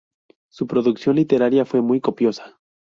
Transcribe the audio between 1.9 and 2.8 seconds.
copiosa.